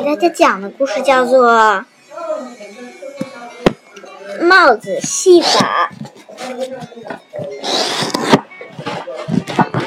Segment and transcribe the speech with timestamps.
[0.00, 1.52] 给大家讲的故事叫做
[4.40, 5.90] 《帽子戏法》，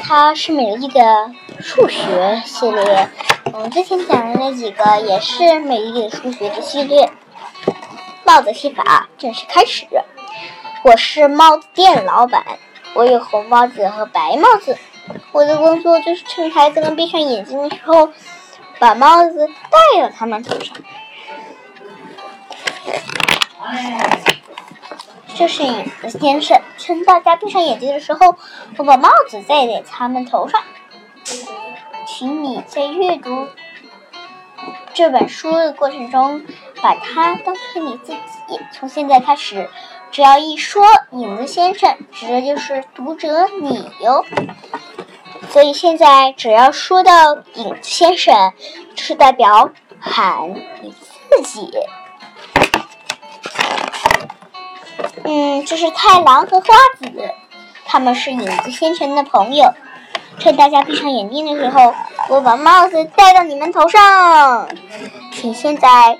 [0.04, 3.08] 它是美丽的数学系列。
[3.52, 7.10] 我们之前讲的那几个也是美丽的数学的系列。
[8.24, 9.84] 帽子戏法正式开始。
[10.84, 12.44] 我是帽子店老板，
[12.94, 14.78] 我有红帽子和白帽子。
[15.32, 18.10] 我的工作就是趁孩子们闭上眼睛的时候。
[18.78, 20.76] 把帽子戴到他们头上，
[25.34, 26.60] 这是影子先生。
[26.76, 28.36] 趁大家闭上眼睛的时候，
[28.76, 30.60] 我把帽子戴在他们头上。
[32.06, 33.48] 请你在阅读
[34.92, 36.44] 这本书的过程中，
[36.82, 38.18] 把它当成你自己。
[38.72, 39.68] 从现在开始，
[40.10, 44.24] 只要一说“影子先生”，指的就是读者你哟。
[45.54, 48.52] 所以现在只要说到影子先生，
[48.96, 50.52] 就是代表喊
[50.82, 50.92] 你
[51.30, 51.70] 自己。
[55.22, 56.66] 嗯，这是太郎和花
[56.98, 57.30] 子，
[57.86, 59.72] 他们是影子先生的朋友。
[60.40, 61.94] 趁大家闭上眼睛的时候，
[62.30, 64.68] 我把帽子戴到你们头上。
[65.30, 66.18] 请现在，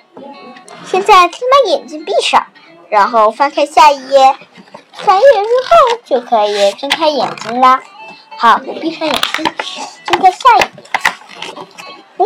[0.84, 2.46] 现在先把眼睛闭上，
[2.88, 4.36] 然后翻开下一页。
[4.92, 7.82] 翻页之后就可以睁开眼睛啦。
[8.36, 9.44] 好，我闭上眼睛，
[10.04, 10.66] 睁开下一页。
[12.18, 12.24] 哦，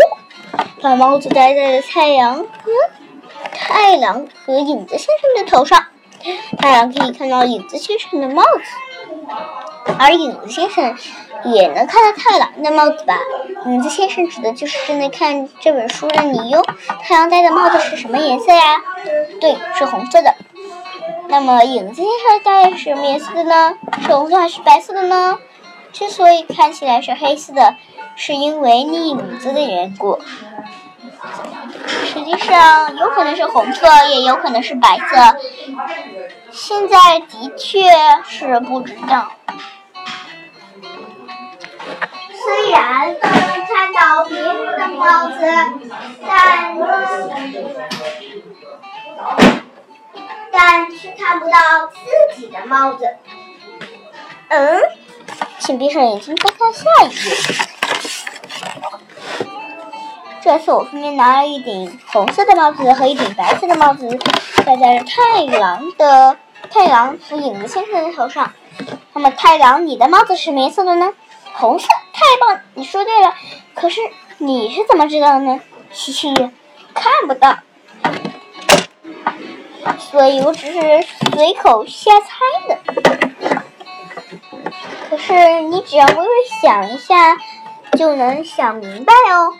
[0.82, 2.46] 把帽子戴在了太阳和
[3.52, 5.86] 太阳和影子先生的头上。
[6.58, 8.60] 太阳可以看到影子先生的帽子，
[9.98, 10.96] 而影子先生
[11.44, 13.20] 也能看到太阳的帽子吧？
[13.66, 16.64] 影子先生指的就是正在看这本书的你哟。
[17.02, 18.80] 太阳戴的帽子是什么颜色呀？
[19.40, 20.34] 对，是红色的。
[21.28, 23.74] 那么影子先生戴的是什么颜色的呢？
[24.02, 25.38] 是红色还是白色的呢？
[25.92, 27.74] 之所以看起来是黑色的，
[28.16, 30.20] 是因为影子的缘故。
[32.04, 35.36] 实际上，有可能是红色，也有可能是白色。
[36.50, 37.90] 现在的确
[38.24, 39.32] 是不知道。
[42.30, 45.38] 虽然都能看到别人的帽子，
[46.26, 46.76] 但
[50.52, 53.16] 但却看不到自己的帽子。
[54.48, 54.80] 嗯？
[55.58, 57.36] 请闭上眼睛，再看下一页。
[60.40, 64.08] 这次我分别拿了一顶红色的帽子和一顶白色的帽子，
[64.64, 66.36] 戴在了太郎的
[66.70, 68.52] 太郎和影子先生的头上。
[69.12, 71.12] 那么，太郎，你的帽子是什么颜色的呢？
[71.52, 72.60] 红色，太棒！
[72.74, 73.34] 你说对了。
[73.74, 74.00] 可是
[74.38, 75.60] 你是怎么知道的呢？
[75.90, 76.32] 嘻嘻，
[76.94, 77.58] 看不到，
[79.98, 80.80] 所以我只是
[81.34, 82.28] 随口瞎猜
[82.68, 83.27] 的。
[85.18, 86.28] 是你只要微微
[86.60, 87.36] 想一下，
[87.96, 89.54] 就能想明白哦。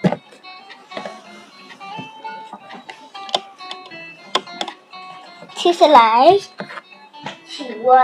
[5.55, 6.39] 接下来，
[7.47, 8.01] 请问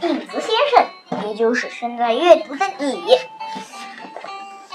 [0.00, 3.18] 影子先生，也就是正在阅读的你，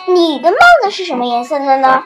[0.08, 2.04] 你的帽子是什么颜色的呢？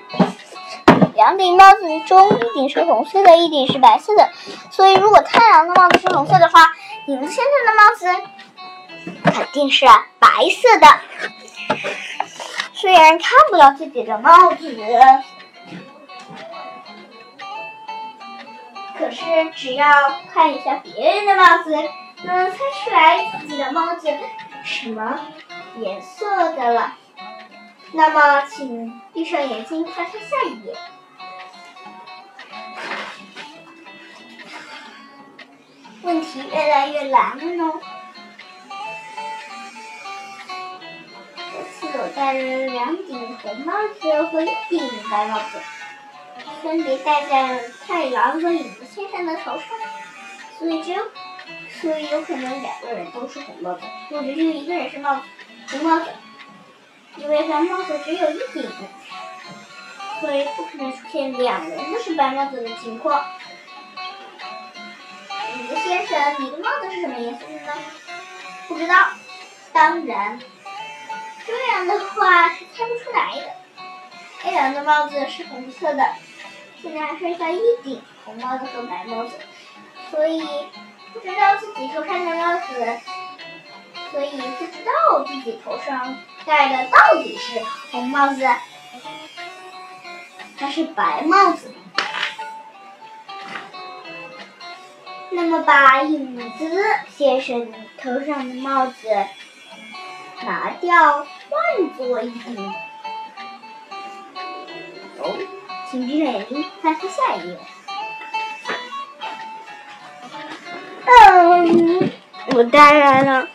[1.14, 4.30] 两顶帽子中，一顶是红色的，一顶是白色的。
[4.72, 6.72] 所以，如果太阳的帽子是红色的话，
[7.08, 8.06] 影子先生的帽子。
[9.24, 9.86] 肯定是
[10.20, 10.88] 白色的。
[12.74, 14.78] 虽然看不到自己的帽子，
[18.98, 19.22] 可是
[19.56, 19.88] 只要
[20.34, 21.72] 看一下别人的帽子，
[22.24, 24.08] 能猜出来自己的帽子
[24.64, 25.20] 什么
[25.78, 26.94] 颜色的了。
[27.94, 30.76] 那么，请闭上眼睛，翻开下一页。
[36.04, 37.74] 问题越来越难了呢
[42.18, 45.62] 戴了两顶红帽子和一顶白帽子，
[46.64, 49.68] 分别戴在太郎和影子先生的头上，
[50.58, 51.04] 所以只有，
[51.80, 55.22] 所以有可能两个人都是红帽子，或者只有一个人是帽子
[55.70, 56.08] 红帽子，
[57.18, 58.68] 因为白帽子只有一顶，
[60.20, 63.24] 所以不可能出现两人都是白帽子的情况。
[65.56, 67.74] 影子先生，你的帽子是什么颜色的呢？
[68.68, 68.96] 不知道，
[69.72, 70.40] 当然。
[71.48, 73.48] 这样的话是猜不出来的。
[74.42, 76.06] 太阳的帽子是红色的，
[76.82, 79.36] 现在还剩下一顶红帽子和白帽子，
[80.12, 80.46] 所以
[81.14, 83.00] 不知道自己头上的帽子，
[84.12, 87.62] 所以不知道自己头上戴的到底是
[87.92, 88.46] 红帽子
[90.58, 91.74] 还是白帽子。
[95.32, 97.72] 那么把影子先生
[98.02, 99.08] 头上的帽子
[100.44, 101.26] 拿掉。
[101.50, 102.74] 换做一顶，
[105.20, 105.36] 哦，
[105.90, 107.58] 请闭上眼睛，翻开下一页。
[111.06, 112.12] 嗯，
[112.56, 113.48] 我当然了。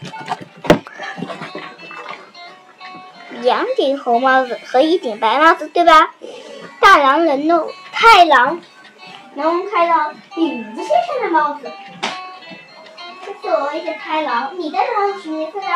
[3.43, 6.11] 两顶红帽子和一顶白帽子，对吧？
[6.81, 8.61] 大狼能弄太郎
[9.35, 11.71] 能看到影子先生的帽子。
[13.41, 15.67] 作为一个太郎，你戴的帽子什么颜色的？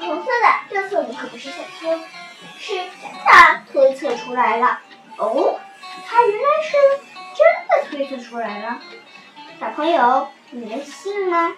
[0.00, 0.48] 红色的。
[0.70, 1.98] 这次我们可不是想说，
[2.58, 4.80] 是真的推测出来了。
[5.16, 5.58] 哦，
[6.06, 6.76] 他原来是
[7.34, 8.78] 真的推测出来了。
[9.58, 11.52] 小朋友，你们信吗？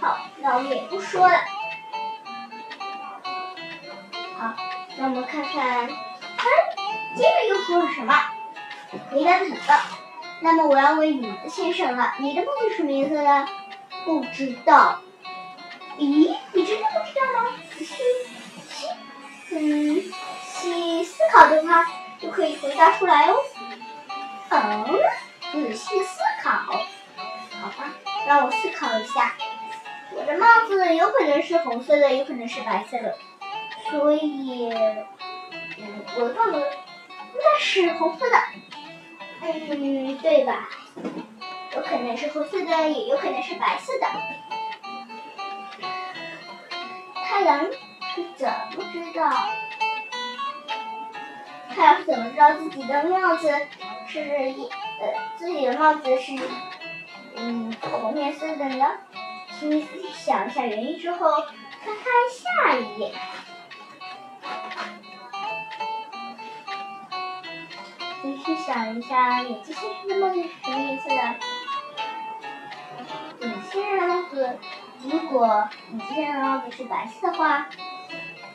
[0.00, 1.38] 好，那我们也不说了。
[4.38, 4.54] 好，
[4.96, 5.88] 那我们看看，
[6.36, 6.48] 他
[7.16, 8.14] 接着又说了什么？
[9.10, 9.56] 回答对了。
[10.40, 13.48] 那么我要问影子先生了，你的帽子什么颜色的？
[14.04, 15.00] 不知道。
[15.98, 17.50] 咦，你真的不知道吗？
[17.76, 17.94] 仔细
[18.70, 18.86] 细，
[19.50, 20.00] 嗯，
[20.44, 21.84] 细思考的话，
[22.20, 23.36] 就可以回答出来哦。
[24.50, 24.86] 嗯，
[25.52, 26.50] 仔细思考。
[27.60, 27.92] 好吧，
[28.26, 29.34] 让我思考一下。
[30.14, 33.16] 我的帽子有可能是红色的，有可能是白色的。
[33.90, 38.36] 所以，嗯，我的帽子应该是红色的，
[39.40, 40.68] 嗯，对吧？
[41.74, 44.06] 有可能是红色的，也有可能是白色的。
[47.38, 49.30] 太阳是怎么知道？
[51.70, 53.48] 太阳是怎么知道自己的帽子
[54.08, 56.32] 是一呃自己的帽子是
[57.36, 58.86] 嗯红颜色的呢？
[59.56, 61.30] 请你仔细想一下原因之后，
[61.84, 63.14] 翻开下一页。
[68.20, 71.14] 仔细想一下，眼镜先生的帽子是什么颜色的？
[73.46, 74.58] 眼镜先生的帽子，
[75.04, 77.68] 如果你今天的帽子是白色的话，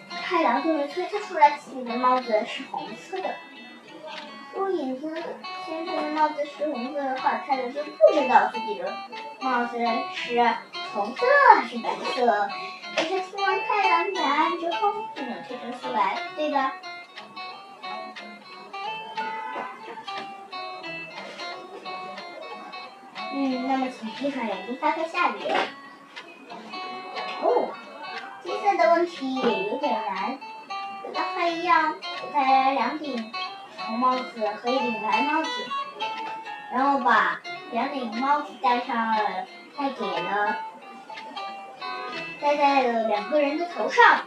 [0.10, 3.34] 太阳就能推测出来自己的帽子是红色的。
[4.54, 5.16] 如果眼镜
[5.66, 8.94] 先生的帽子是红色的话，太阳就不知道自己的
[9.40, 9.78] 帽子
[10.14, 10.56] 是
[10.94, 11.26] 红色
[11.56, 12.50] 还是白色。
[12.96, 16.74] 可是听完太阳的答案之后，就能推测出来，对吧？
[23.36, 25.58] 嗯，那么请闭上眼睛，翻开下一页。
[28.74, 30.40] 哦，接下来的问题也有点难。
[31.04, 31.94] 跟刚才一样，
[32.24, 33.32] 我戴了两顶
[33.78, 35.50] 红帽子和一顶白帽子，
[36.72, 37.40] 然后把
[37.72, 39.46] 两顶帽子戴上了，
[39.78, 40.56] 戴给了
[42.42, 44.22] 戴在了两个人的头上。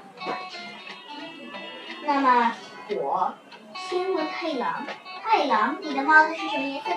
[2.05, 2.55] 那么
[2.91, 3.35] 我
[3.75, 4.87] 先问太郎，
[5.25, 6.97] 太郎，你的帽子是什么颜色的？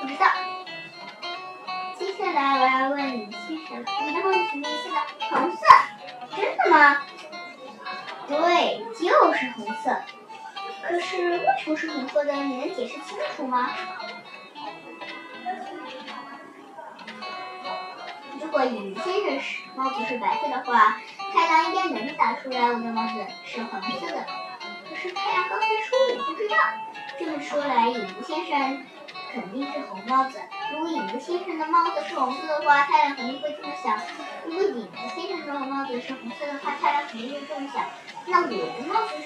[0.00, 0.26] 不知道。
[1.98, 4.96] 接下来我要问李先生，你的帽子什么颜色的？
[5.28, 5.66] 红色。
[6.36, 7.02] 真的吗？
[8.26, 9.96] 对，就是红色。
[10.82, 12.32] 可是为什么是红色的？
[12.32, 13.70] 你能解释清楚吗？
[18.40, 21.00] 如果影子先生是帽子是白色的话，
[21.32, 24.24] 太阳应该能打出来我的帽子是黄色的。
[24.88, 26.56] 可是太阳刚才说我不知道。
[27.18, 28.84] 这么说来，影子先生
[29.32, 30.40] 肯定是红帽子。
[30.72, 33.98] 如果影子先生的帽子是红色的话，太阳肯定会这么想。
[34.46, 37.84] 如果影子先生的帽子是红色的话，太阳肯定会这么想。
[38.26, 39.24] 那我的帽子是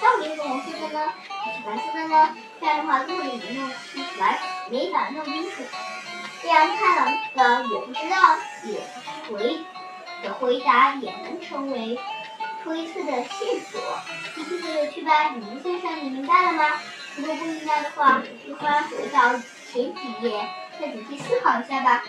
[0.00, 1.12] 到底是红色的呢，
[1.42, 2.36] 还是白色的呢？
[2.60, 4.38] 这样的话，根本没弄清楚来，
[4.70, 5.62] 没法弄清楚。
[6.42, 8.80] 这样太阳的我不知道也
[9.28, 9.60] 回
[10.22, 11.98] 的回答也能成为
[12.62, 13.80] 推测的线索。
[14.34, 16.80] 继续做有趣吧，影子先生，你明白了吗？
[17.16, 19.32] 如果不明白的话，就翻回到
[19.72, 20.48] 前几页，
[20.78, 22.02] 再仔细思考一下吧。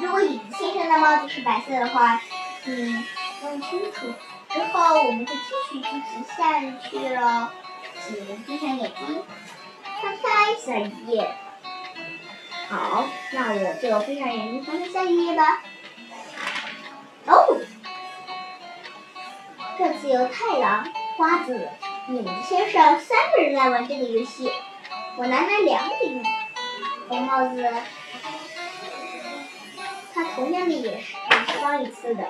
[0.00, 2.18] 如果影子先生的帽子是白色的话，
[2.64, 3.04] 请，
[3.42, 4.06] 弄清楚
[4.48, 5.40] 之后，我们就继
[5.70, 7.52] 续进行下去了。
[8.02, 9.22] 请闭上眼睛，
[10.02, 11.34] 翻开下一页。
[12.70, 15.62] 好，那我就闭上眼睛，翻开下一页吧。
[17.26, 17.60] 哦，
[19.76, 21.68] 这次由太郎、花子。
[22.08, 24.50] 影子先生三个人来玩这个游戏，
[25.16, 26.24] 我拿了两顶
[27.08, 27.70] 红帽子，
[30.22, 31.14] 他同样的也是
[31.58, 32.24] 上一次的，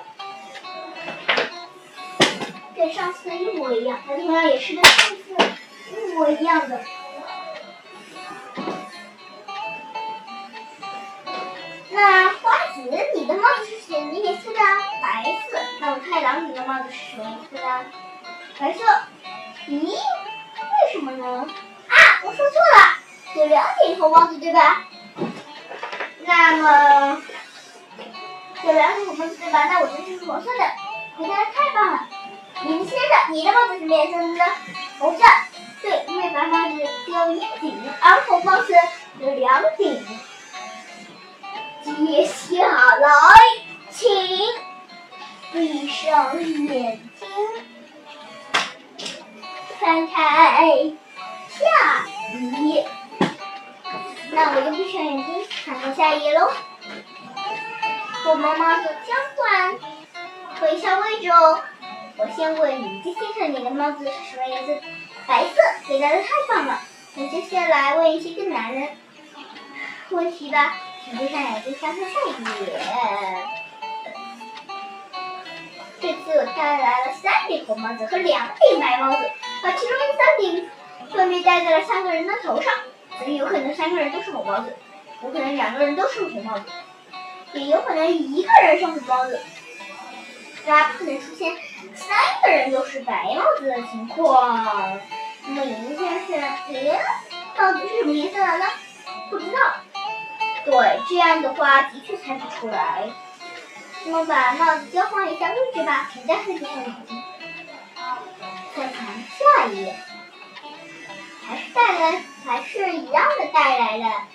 [2.73, 5.35] 跟上次的一模一样，它同样也是跟上次
[5.91, 6.79] 一模一样的。
[11.89, 12.81] 那花子，
[13.13, 14.59] 你的帽子是什么颜色的？
[15.01, 15.57] 白色。
[15.81, 17.85] 那我太郎，你的帽子是什么颜色的？
[18.57, 18.79] 白色。
[19.67, 21.45] 咦，为什么呢？
[21.89, 22.95] 啊，我说错了，
[23.35, 24.85] 有两顶红帽子对吧？
[26.23, 27.21] 那么
[28.71, 29.65] 有两顶红帽子对吧？
[29.65, 30.63] 那我就是红色的，
[31.17, 32.07] 回答太棒了。
[32.63, 34.45] 林先生，你的帽子什么颜色的呢？
[34.97, 35.23] 红色。
[35.81, 36.75] 对，因为白帽子
[37.07, 38.73] 有一顶，而红帽子
[39.19, 40.05] 有两顶。
[41.83, 43.09] 接下来，
[43.89, 44.07] 请
[45.51, 47.27] 闭上眼睛，
[49.79, 50.13] 翻开
[51.49, 52.87] 下一页。
[54.31, 56.51] 那我就闭上眼睛，看看下一页喽。
[58.23, 59.73] 我妈妈做交换，
[60.59, 61.59] 回下位置哦。
[62.17, 64.73] 我先问影子先生，你的帽子是什么颜色？
[65.25, 65.55] 白色，
[65.87, 66.79] 回答的太棒了。
[67.15, 68.87] 那接下来问一些更难的
[70.11, 70.75] 问题吧。
[71.03, 72.79] 请闭上眼睛，翻看下一页。
[75.99, 79.31] 这次我带来了三顶红帽子和两顶白帽子，
[79.63, 80.69] 把其中的三顶
[81.11, 82.71] 分别戴在了三个人的头上。
[83.17, 84.75] 所以有可能三个人都是红帽子，
[85.23, 86.65] 有可能两个人都是红帽子，
[87.53, 89.39] 也有可能一个人是红帽子。
[90.65, 91.55] 当然不可能出现
[91.95, 94.99] 三个人都是白帽子的情况。
[95.47, 96.99] 那么影子先生，你的
[97.57, 98.65] 帽子是什么颜色的呢？
[99.29, 99.57] 不知道。
[100.63, 103.09] 对，这样的话的确猜不出来。
[104.05, 107.23] 那么把帽子交换一下位置吧，请再闭上眼睛。
[108.75, 109.95] 再看下一页，
[111.47, 114.27] 还是带来，还是一样的带来了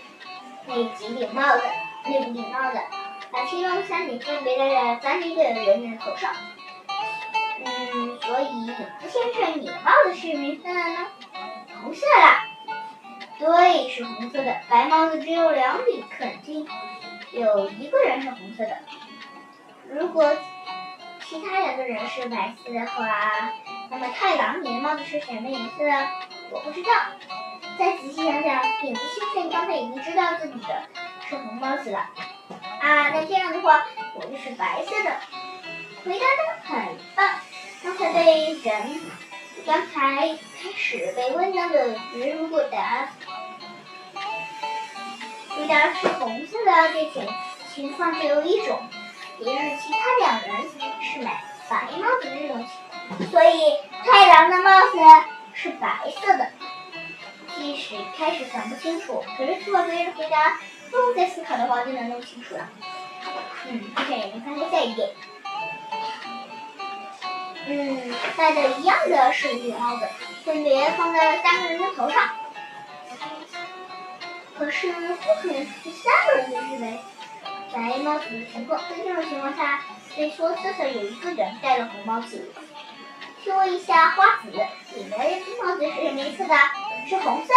[0.67, 1.63] 那几顶帽子，
[2.05, 2.79] 那五顶帽子，
[3.37, 6.33] 把其中三顶分别戴在三个人的头上。
[7.63, 8.73] 嗯，所以影子
[9.11, 11.07] 先生，你的帽子是什么颜色的呢？
[11.83, 12.25] 红色的。
[13.39, 14.57] 对，是红色的。
[14.71, 16.67] 白帽子只有两顶，肯定
[17.33, 18.79] 有一个人是红色的。
[19.91, 20.35] 如果
[21.29, 23.53] 其他两个人是白色的话，
[23.91, 25.85] 那么太郎，你的帽子是什么颜色？
[26.53, 26.89] 我不知道。
[27.79, 29.01] 再仔细想想，影子
[29.35, 30.83] 先生刚才已经知道自己的
[31.29, 32.09] 是红帽子了。
[32.87, 35.11] 啊，那这样的话，我就是白色的。
[36.05, 37.41] 回答的很棒。
[37.83, 39.01] 刚才被人，
[39.67, 43.09] 刚才开始被问到的人，如果答
[45.49, 47.27] 回答是红色的，这种
[47.75, 48.79] 情况只有一种，
[49.41, 50.71] 也就是其他两人
[51.03, 52.69] 是买白帽子这种情
[53.09, 53.31] 况。
[53.33, 54.99] 所以太郎的帽子
[55.55, 56.49] 是白色的。
[57.57, 62.69] 即使开始想不清楚，可是听完别人回答，不用再思考的话，就能弄清楚了。
[63.69, 65.15] 嗯，，OK，我们，翻开下一页。
[67.69, 70.07] 嗯，戴的一样的是绿帽子，
[70.45, 72.31] 分别放在三个人的头上。
[74.57, 74.99] 可是不
[75.43, 76.99] 可能是三个人都是白
[77.73, 79.83] 白帽子的情况，在这种情况下，
[80.17, 82.51] 得说至少有一个人戴了红帽子。
[83.43, 84.51] 请问一下花子，
[84.95, 86.55] 你的绿帽子是什么颜色的？
[87.09, 87.53] 是红色。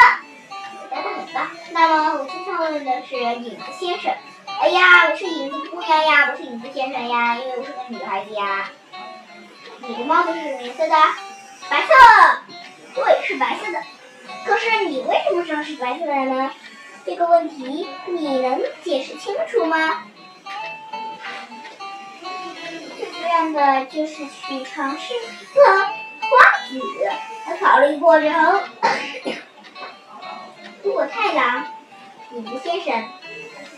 [0.90, 1.50] 答的很棒。
[1.72, 4.14] 那么我接下问的是影子先生。
[4.62, 8.70] 哎呀，我是影子姑娘呀，不是影子先生呀，因为我是个女孩子呀。
[9.88, 10.96] 你的帽子是什么颜色的？
[11.70, 11.94] 白色。
[12.96, 13.82] 对，是白色的。
[14.46, 16.52] 可是你为什么知道是白色的呢？
[17.06, 20.04] 这个问题你能解释清楚吗？
[22.98, 25.14] 最主要的就是去尝试
[25.54, 25.88] 和花
[26.68, 26.82] 子。
[27.48, 28.30] 我考虑过之
[30.84, 31.68] 如果太郎、
[32.32, 33.10] 影子先生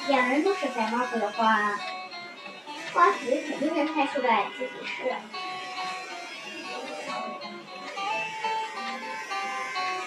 [0.07, 1.79] 两人都是白帽子的话，
[2.93, 3.17] 花子
[3.47, 5.11] 肯定能猜出来自己是。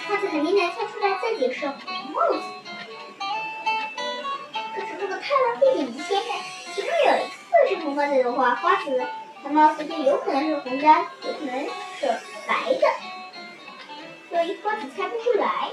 [0.07, 1.77] 花子肯定能猜出来自己是红
[2.13, 2.45] 帽子。
[4.75, 6.27] 可是如果太郎和影子先生
[6.75, 8.97] 其中有一个是红帽子的话，花子
[9.43, 10.87] 的帽子就有可能是红的，
[11.23, 11.65] 有可能
[11.99, 12.07] 是
[12.47, 12.87] 白的。
[14.31, 15.71] 所以花子猜不出来。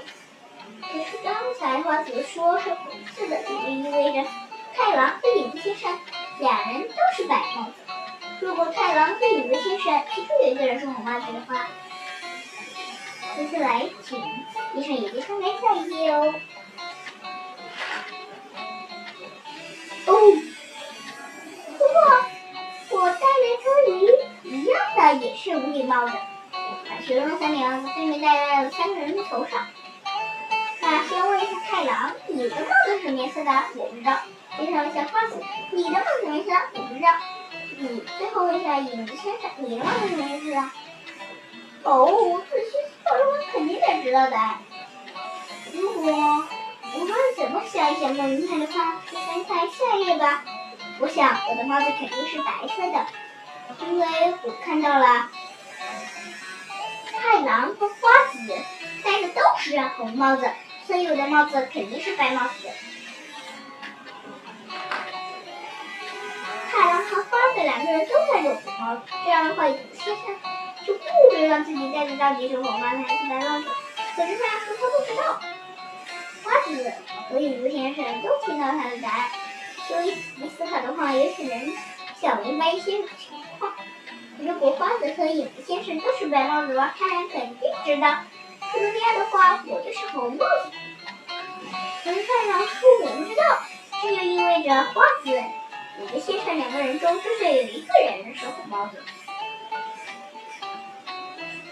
[0.82, 4.30] 可是刚才花子说是红色的，也就意味着
[4.76, 6.00] 太郎和影子先生
[6.40, 7.74] 两人都是白帽子。
[8.40, 11.68] 如果太郎和影子先生其中有一个人是红帽子的话，
[13.38, 14.22] 接下来，请
[14.74, 16.34] 闭上眼睛，翻开下一页哦。
[20.08, 20.14] 哦，
[21.78, 21.84] 不
[22.90, 23.94] 过我戴了颗鱼
[24.44, 26.14] 一样的，也是五顶帽子，
[26.52, 29.68] 把其中三顶分别戴在了三个人的头上。
[31.82, 33.52] 太郎，你的帽子是什么颜色的？
[33.76, 34.16] 我不知道。
[34.56, 36.58] 接着问一下花子，你的帽子什么颜色的？
[36.76, 37.10] 我不知道。
[37.80, 40.62] 你最后问一下影子先生，你的帽子什么颜色的？
[41.82, 42.92] 哦，这些。
[43.04, 44.38] 我肯定得知道的。
[45.74, 46.48] 如果
[46.94, 50.44] 无论怎么想一想，我们还能看翻开下一页吧。
[51.00, 53.08] 我想我的帽子肯定是白色的，
[53.88, 54.06] 因为
[54.44, 55.32] 我看到了
[57.12, 57.96] 太郎和花
[58.32, 58.56] 子
[59.04, 60.48] 戴的都是红帽子，
[60.92, 62.68] 所以我的帽子肯定是白帽子。
[66.70, 70.36] 太郎和花子两个人都戴着红帽子，这样的话，先生。
[70.86, 71.00] 就不
[71.38, 73.68] 知道自己戴的到底是红帽子还是白帽子。
[74.18, 75.40] 可是太阳说他不知道。
[76.44, 76.94] 花子
[77.30, 79.30] 和影子先生都听到他的答案，
[79.88, 81.74] 所以仔细思考的话，也许能
[82.20, 83.72] 想明白一些情况。
[84.40, 88.26] 如果花子和影子先生都是白帽子的话，太阳肯定知道。
[88.74, 90.72] 如果这样的话，我就是红帽子。
[92.04, 93.44] 可是太阳说我不知道，
[94.02, 99.04] 这就意味着花子、影子先生两个人中至少有一个人是红帽子。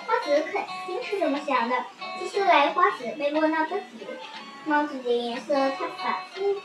[0.05, 1.75] 花子肯定是这么想的。
[2.19, 4.05] 接下来，花子被问到自己
[4.65, 6.55] 帽子的颜色，他反复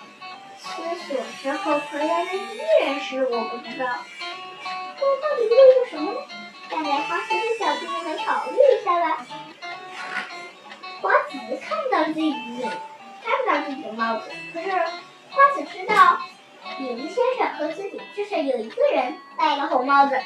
[0.59, 3.87] 思索之后回答的依然是我不知道。
[4.99, 6.21] 这到底意味着什么呢？
[6.68, 9.26] 看来花子的小子们考虑一下吧。
[11.00, 12.35] 花子看不到自己，
[13.25, 16.19] 看不到自己的帽子，可是花子知道，
[16.78, 20.21] 影子先生和自己至少有一个人戴了红帽子。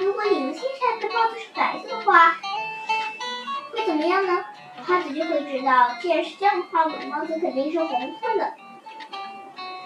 [0.00, 0.68] 如果影子先
[1.00, 2.36] 生的帽子是白色的话，
[3.72, 4.44] 会怎么样呢？
[4.86, 8.54] 花子就会知道，既然是这样的话，我的帽子肯定是红色的。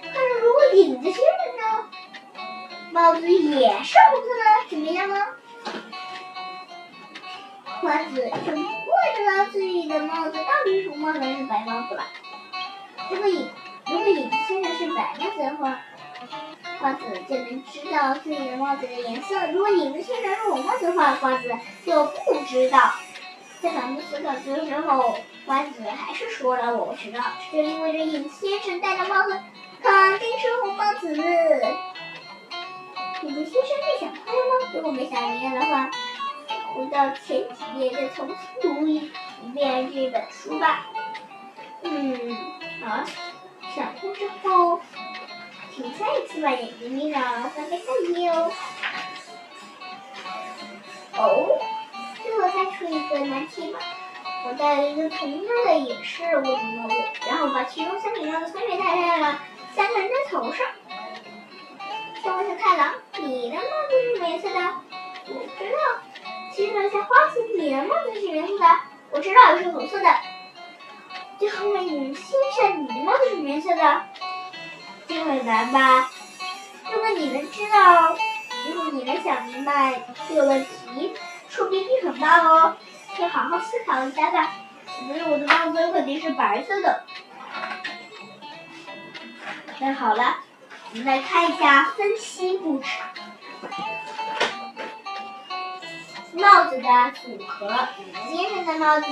[0.02, 1.90] 可是如果影子先生呢，
[2.90, 5.24] 帽子也是红色的，怎么样呢？
[7.80, 12.04] 花子就不会知道自己的帽子到底是红帽子还是白帽子了。
[13.10, 13.50] 如果影
[13.86, 15.78] 如果影子先生是白帽子的话。
[16.80, 19.50] 花子就能知道自己的帽子的颜色。
[19.50, 21.52] 如果影子先生是红帽子的话，花子
[21.84, 22.78] 就不知道。
[23.60, 27.20] 在反复思考的时候，花子还是说了：“我不知道。”
[27.50, 29.36] 这就意味着影子先生戴的帽子
[29.82, 31.12] 肯定是红帽子。
[33.22, 34.70] 影子先生没想开吗？
[34.72, 35.90] 如果没想明白的话，
[36.74, 39.10] 回到前几页再重新读一
[39.54, 40.86] 遍这本书吧。
[41.82, 42.36] 嗯，
[42.84, 43.04] 好，
[43.74, 44.80] 想通之后。
[45.74, 48.50] 请再一次把眼睛闭上，翻开下一页哦。
[51.16, 51.58] 哦，
[52.20, 53.78] 最后再出一个难题吧。
[54.44, 56.94] 我戴了一个同样的也是我的帽子，
[57.28, 59.38] 然后把其中三顶帽子分别戴在了
[59.72, 60.66] 三个人的头上。
[62.20, 64.60] 先问下太郎，你的帽子是什么颜色的？
[65.28, 65.78] 我不知道。
[66.58, 68.66] 接着下花子，你的帽子是什么颜色的？
[69.12, 70.12] 我知道，是红色的。
[71.38, 72.16] 最后问先
[72.56, 74.02] 生，你的帽子是什么颜色的？
[75.06, 76.10] 这很难吧？
[76.92, 78.18] 如果你能知道，
[78.66, 81.14] 如果你能想明白这个问题，
[81.48, 82.76] 说不定很棒哦。
[83.16, 84.50] 可以好好思考一下吧。
[85.02, 87.04] 因为我的帽子肯定是白色的。
[89.78, 90.38] 那好了，
[90.90, 92.88] 我们来看一下分析故事。
[96.38, 96.88] 帽子的
[97.20, 97.88] 组合：
[98.30, 99.06] 先生的帽子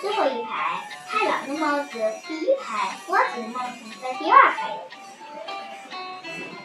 [0.00, 0.80] 最后一排。
[1.08, 4.78] 太郎的帽子第一排，花子的帽子在第二排。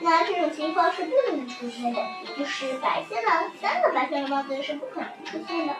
[0.01, 5.75] 那这种情况是不能出现的，也就是白色的三个白色的帽子是不可能出现的。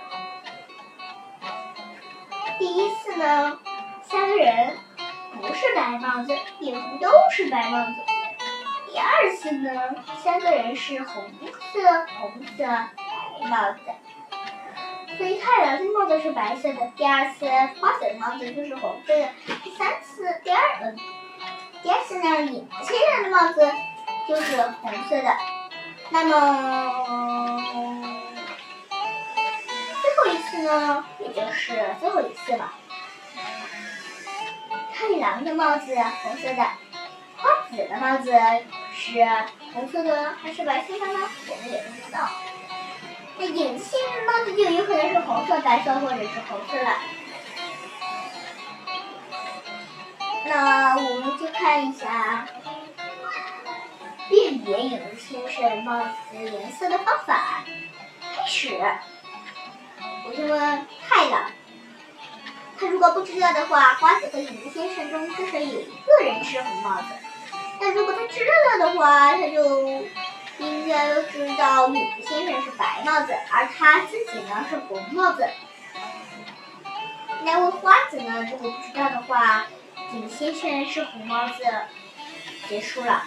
[2.59, 3.59] 第一次呢，
[4.03, 4.77] 三个人
[5.41, 7.93] 不是白帽子，也不都是白帽子。
[8.91, 9.71] 第二次呢，
[10.23, 11.23] 三个人是红
[11.73, 12.65] 色、红色、
[13.45, 13.79] 帽子。
[15.17, 17.45] 所以太阳的帽子是白色的，第二次
[17.81, 19.29] 花子的帽子就是红色的，
[19.63, 20.97] 第三次第二嗯，
[21.83, 23.69] 第二次呢，你先生的帽子
[24.27, 25.35] 就是红色的。
[26.11, 26.33] 那么
[30.01, 32.73] 最后一次呢，也就是最后一次了。
[34.93, 36.63] 太郎的帽子红色的，
[37.35, 38.31] 花子的帽子
[38.93, 39.25] 是
[39.73, 41.29] 红色的还是白色的呢？
[41.49, 42.29] 我们也不知道。
[43.39, 46.97] 那影子先生帽子就有可能是红色、白色或者是红色了。
[50.45, 52.45] 那我们就看一下
[54.27, 57.63] 辨别影子先生帽子颜色的方法。
[58.35, 58.77] 开始，
[60.25, 61.49] 我就问太阳，
[62.77, 67.05] 他如果不知道的话，花子和影子先生中至少有一个人是红帽子。
[67.79, 70.03] 那如果他知道了的话，他就。
[70.59, 75.47] 应该都知道，影子先生是白帽子，而他自己呢是红帽子。
[77.43, 78.45] 那问花子呢？
[78.51, 79.67] 如果不知道的话，
[80.13, 81.63] 影子先生是红帽子，
[82.67, 83.23] 结束了。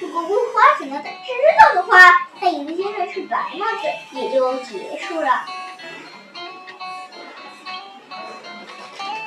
[0.00, 1.02] 如果问花子呢？
[1.04, 5.44] 他知道的话，那影子先生是白帽子，也就结束了。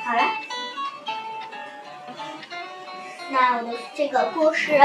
[0.04, 0.22] 好了，
[3.30, 4.80] 那我的这个故事。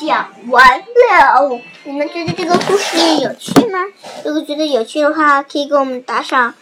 [0.00, 3.78] 讲完了，你们觉得这个故事有趣吗？
[4.24, 6.54] 如果觉得有趣的话，可以给我们打赏，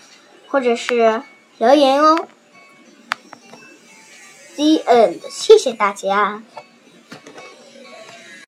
[0.49, 1.23] 或者是
[1.59, 2.27] 留言哦。
[4.57, 6.43] The end，谢谢大家。